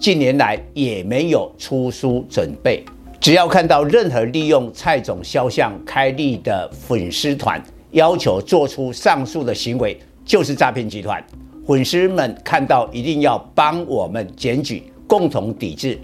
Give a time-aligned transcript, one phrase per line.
[0.00, 2.82] 近年来也没有出书准备。
[3.20, 11.22] 只要看到任何利用蔡总肖像开立的粉丝团，要求做出上述的行为，就是诈骗集团。
[11.66, 15.98] 粉丝们看到一定要帮我们检举，共同抵制。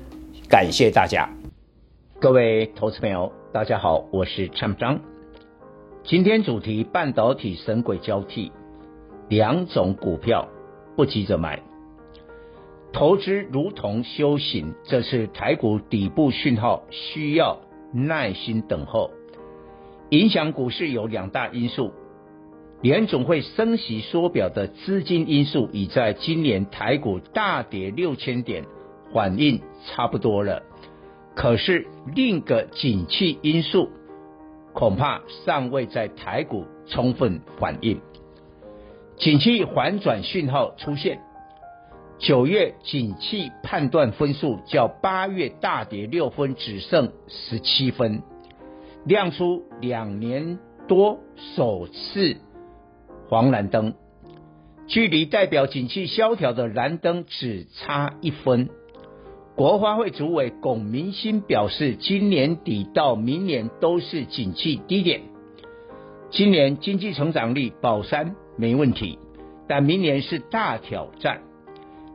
[0.46, 1.26] 感谢大家，
[2.20, 3.32] 各位投资朋友。
[3.50, 5.00] 大家好，我是蔡章。
[6.04, 8.52] 今天主题：半导体神鬼交替，
[9.30, 10.46] 两种股票
[10.94, 11.58] 不急着买。
[12.96, 17.60] 投资如同修行，这是台股底部讯号，需要
[17.92, 19.10] 耐心等候。
[20.08, 21.92] 影响股市有两大因素：
[22.80, 28.64] 联总会升息缩表的资金因素，已在今年台股大跌六千点，
[29.12, 30.62] 反应差不多了。
[31.34, 33.90] 可是另个景气因素
[34.72, 38.00] 恐怕尚未在台股充分反应，
[39.18, 41.25] 景气反转讯号出现。
[42.18, 48.22] 九月景气判断分数较八月大跌六分，只剩十七分，
[49.04, 51.18] 亮出两年多
[51.54, 52.38] 首次
[53.28, 53.94] 黄蓝灯，
[54.86, 58.70] 距离代表景气萧条的蓝灯只差一分。
[59.54, 65.20] 国发会主委龚明鑫表示，今年底到明年都是景气低点，
[66.30, 69.18] 今年经济成长率保三没问题，
[69.68, 71.42] 但明年是大挑战。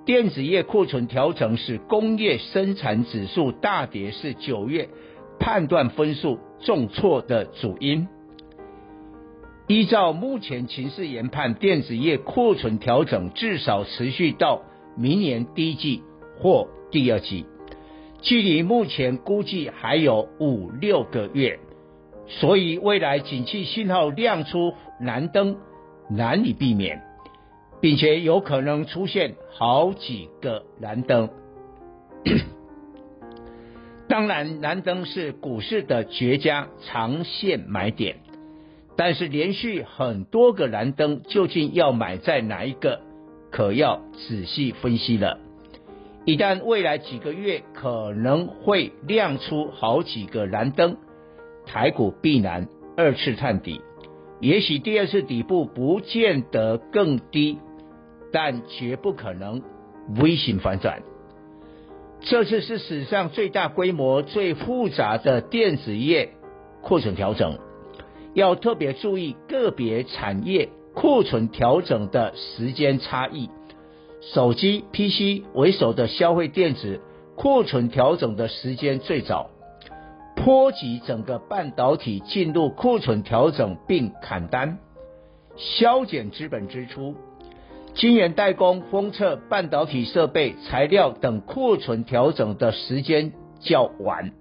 [0.04, 4.90] 电子业库存调整使工业生产指数大跌，是九月
[5.40, 8.08] 判断分数重挫的主因。
[9.68, 14.64] 依照目前情势研判，电子业库存调整至少持续到
[14.98, 16.02] 明年第一季
[16.40, 16.68] 或。
[16.92, 17.46] 第二季，
[18.22, 21.58] 距离目前估计还有五六个月，
[22.28, 25.56] 所以未来景气信号亮出蓝灯
[26.10, 27.02] 难以避免，
[27.82, 31.30] 并且有可能出现好几个蓝灯。
[34.08, 38.18] 当然，蓝灯是股市的绝佳长线买点，
[38.96, 43.02] 但是连续很多个蓝灯，究竟要买在哪一个，
[43.50, 45.40] 可要仔细分析了。
[46.26, 50.98] 一旦未来几个月可能会亮出好几个蓝灯，
[51.66, 53.82] 台股必然二次探底，
[54.40, 57.58] 也许第二次底部不见得更低，
[58.32, 59.62] 但绝不可能
[60.20, 61.02] 微型反转。
[62.22, 66.34] 这次是史上最大规模、最复杂的电子业
[66.82, 67.58] 库存调整，
[68.34, 73.50] 要特别注意个别产业库存调整的时间差异。
[74.22, 77.02] 手机、PC 为首的消费电子
[77.36, 79.50] 库存调整的时间最早，
[80.36, 84.78] 波及整个半导体进入库存调整并砍单、
[85.56, 87.16] 削减资本支出。
[87.94, 94.32] 晶圆代工、封测、半导体设备、材料等库存调整的时间较晚，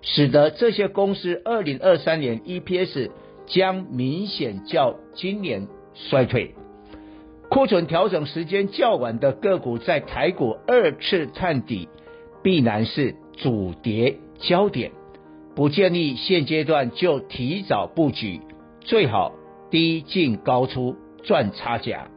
[0.00, 3.10] 使得这些公司二零二三年 EPS
[3.46, 6.54] 将明显较今年衰退。
[7.50, 11.88] 库存调整时间较晚的个股，在台股二次探底，
[12.42, 14.92] 必然是主跌焦点，
[15.54, 18.40] 不建议现阶段就提早布局，
[18.80, 19.34] 最好
[19.70, 22.08] 低进高出赚差价。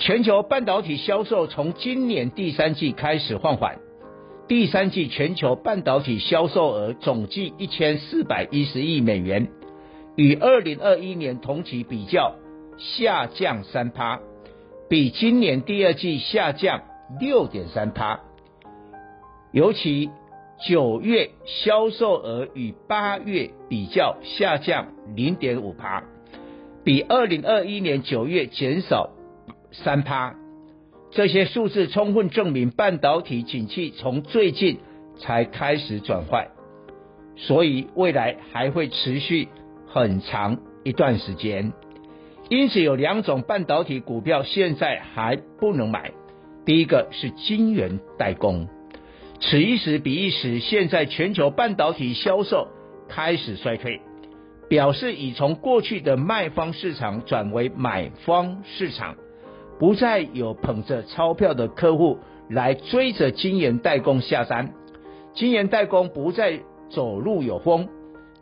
[0.00, 3.78] 全球半导体销售从今年第三季开始放缓，
[4.48, 9.48] 第三季全球半导体销售额总计一千四百一十亿美元，
[10.16, 12.34] 与二零二一年同期比较。
[12.78, 14.20] 下降三趴，
[14.88, 16.80] 比今年第二季下降
[17.20, 18.20] 六点三趴。
[19.52, 20.08] 尤其
[20.66, 26.04] 九月销售额与八月比较下降零点五趴，
[26.82, 29.10] 比二零二一年九月减少
[29.72, 30.34] 三趴。
[31.10, 34.78] 这些数字充分证明半导体景气从最近
[35.18, 36.48] 才开始转坏，
[37.36, 39.48] 所以未来还会持续
[39.86, 41.72] 很长一段时间。
[42.48, 46.12] 因此有两种半导体股票现在还不能买。
[46.64, 48.68] 第一个是晶圆代工，
[49.40, 52.68] 此一时彼一时，现在全球半导体销售
[53.08, 54.00] 开始衰退，
[54.68, 59.16] 表示已从过去的卖方市场转为买方市场，
[59.80, 62.18] 不再有捧着钞票的客户
[62.50, 64.74] 来追着晶圆代工下山。
[65.32, 66.60] 晶圆代工不再
[66.90, 67.88] 走路有风，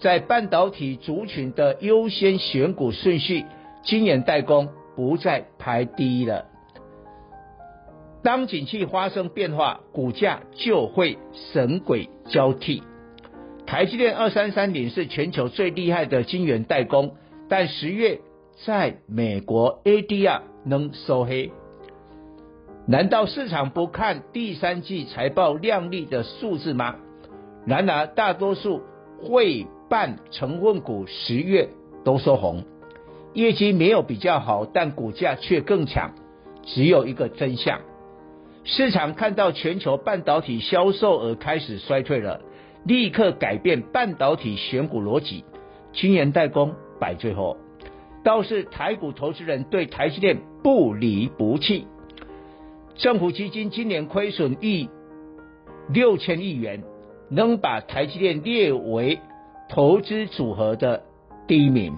[0.00, 3.44] 在半导体族群的优先选股顺序，
[3.85, 6.46] 晶圆代工不再排第一了。
[8.25, 11.19] 当景气发生变化，股价就会
[11.52, 12.82] 神鬼交替。
[13.64, 17.14] 台积电二三三零是全球最厉害的晶圆代工，
[17.49, 18.19] 但十月
[18.67, 21.50] 在美国 ADR 能收黑，
[22.87, 26.97] 难道市场不看第三季财报亮丽的数字吗？
[27.65, 28.82] 然而，大多数
[29.23, 31.70] 汇办成分股十月
[32.05, 32.65] 都收红，
[33.32, 36.12] 业绩没有比较好，但股价却更强。
[36.65, 37.81] 只有一个真相：
[38.64, 42.43] 市场看到全球半导体销售额开始衰退了。
[42.85, 45.44] 立刻改变半导体选股逻辑，
[45.93, 47.56] 晶圆代工摆最后。
[48.25, 51.87] 倒是台股投资人对台积电不离不弃。
[52.97, 54.88] 政府基金今年亏损逾
[55.88, 56.82] 六千亿元，
[57.31, 59.19] 能把台积电列为
[59.69, 61.05] 投资组合的
[61.47, 61.94] 第一名。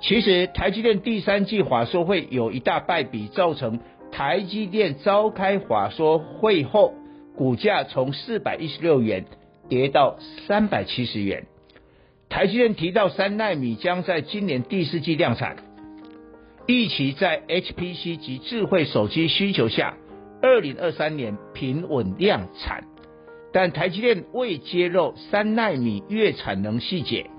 [0.00, 3.80] 其实台积电第三季法说会有一大败笔，造成
[4.10, 6.94] 台积电召开法说会后，
[7.36, 9.24] 股价从四百一十六元。
[9.68, 11.44] 跌到三百七十元。
[12.28, 15.56] 台积电提到三奈米将在今年第四季量产，
[16.66, 19.94] 预期在 HPC 及智慧手机需求下，
[20.42, 22.84] 二零二三年平稳量产。
[23.50, 27.30] 但台积电未揭露三奈米月产能细节，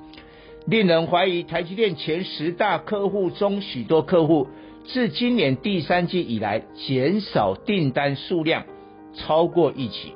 [0.65, 4.47] 令人怀疑台积电前十大客户中许多客户
[4.85, 8.65] 自今年第三季以来减少订单数量
[9.13, 10.13] 超过预期。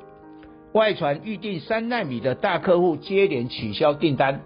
[0.72, 4.40] 外传预定三奈米的大客户接连取消订单，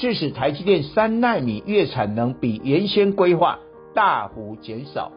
[0.00, 3.58] 致使台积电三纳米月产能比原先规划
[3.94, 5.12] 大幅减少，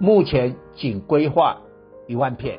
[0.00, 1.58] 目前仅规划
[2.08, 2.58] 一万片，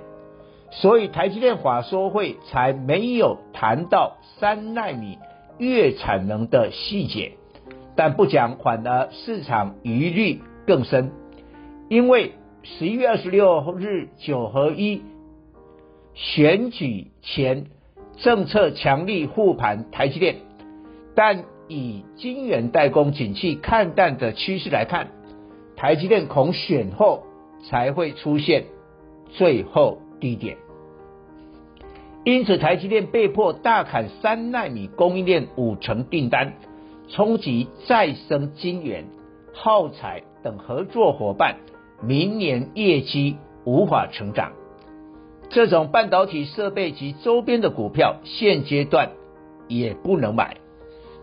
[0.69, 5.17] 所以台积电法说会才没有谈到三纳米
[5.57, 7.31] 月产能的细节，
[7.95, 11.12] 但不讲反而市场疑虑更深，
[11.89, 15.01] 因为十一月二十六日九合一。
[16.13, 17.65] 选举前
[18.19, 20.38] 政策强力护盘台积电，
[21.15, 25.07] 但以晶圆代工景气看淡的趋势来看，
[25.75, 27.23] 台积电恐选后
[27.69, 28.65] 才会出现
[29.29, 30.57] 最后低点。
[32.23, 36.53] 因此，台积电被迫大砍三奈米供应链五成订单，
[37.07, 39.06] 冲击再生晶圆、
[39.53, 41.57] 耗材等合作伙伴，
[42.01, 44.53] 明年业绩无法成长。
[45.50, 49.12] 这种半导体设备及周边的股票，现阶段
[49.67, 50.57] 也不能买。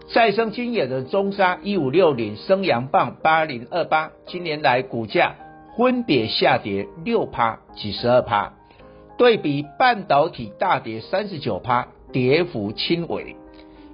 [0.08, 5.36] 再生晶圆的中沙一五六零、升阳棒八零二八，今年来股价
[5.76, 8.52] 分别下跌六趴及十二趴，
[9.16, 13.36] 对比半导体大跌三十九趴，跌幅轻微。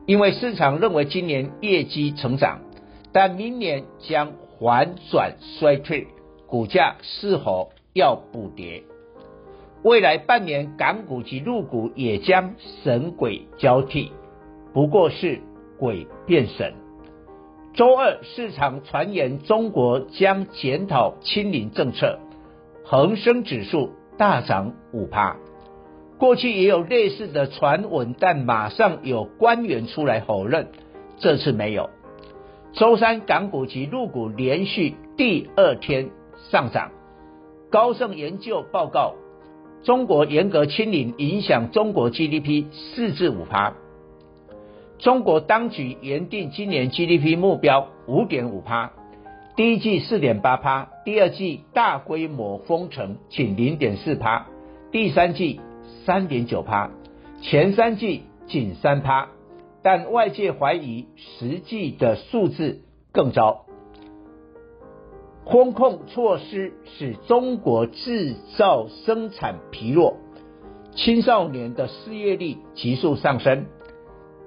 [0.07, 2.61] 因为市场认为今年业绩成长，
[3.13, 6.09] 但明年将反转衰退，
[6.47, 8.83] 股价是否要补跌？
[9.85, 14.11] 未来半年，港股及陆股也将神鬼交替，
[14.73, 15.41] 不过是
[15.79, 16.75] 鬼变神。
[17.75, 22.19] 周二市场传言中国将检讨清零政策，
[22.85, 25.37] 恒生指数大涨五趴。
[26.19, 30.67] 过去也有类似的传闻，但马上有官员出来否认，
[31.19, 31.91] 这次没有。
[32.73, 36.11] 周三港股及陆股连续第二天
[36.51, 36.91] 上涨，
[37.71, 39.15] 高盛研究报告。
[39.85, 43.75] 中国严格清零影响中国 GDP 四至五趴。
[44.99, 48.91] 中国当局原定今年 GDP 目标五点五趴，
[49.55, 54.49] 第一季四点八趴，第二季大规模封城仅零点四趴，
[54.91, 55.61] 第三季
[56.05, 56.91] 三点九趴，
[57.41, 59.29] 前三季仅三趴，
[59.83, 63.67] 但外界怀疑实际的数字更糟。
[65.49, 70.17] 风控措施使中国制造生产疲弱，
[70.97, 73.67] 青少年的失业率急速上升，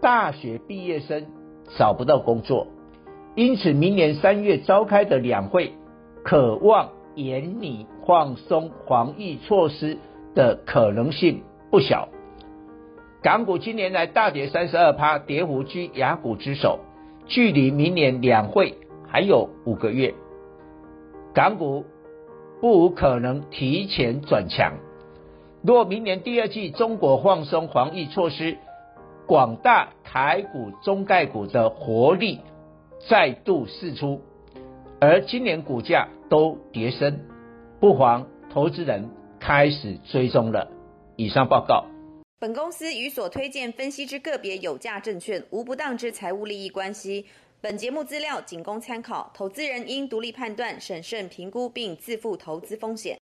[0.01, 1.27] 大学毕业生
[1.77, 2.67] 找不到工作，
[3.35, 5.73] 因此明年三月召开的两会，
[6.23, 9.99] 渴望研拟放松防疫措施
[10.33, 12.09] 的可能性不小。
[13.21, 16.79] 港股今年来大跌三十二趴，跌幅居亚股之首，
[17.27, 20.15] 距离明年两会还有五个月。
[21.35, 21.85] 港股
[22.59, 24.73] 不可能提前转强。
[25.63, 28.57] 若明年第二季中国放松防疫措施，
[29.27, 32.39] 广大台股中概股的活力
[33.09, 34.21] 再度释出，
[34.99, 37.19] 而今年股价都跌升，
[37.79, 39.09] 不妨投资人
[39.39, 40.69] 开始追踪了。
[41.15, 41.85] 以上报告。
[42.39, 47.25] 本公司与所推荐分析之个别有价证券无不当之财务利益关系。
[47.61, 53.19] 本节目资料仅供参考，投资人应独立判断、审慎评估并自负投资风险。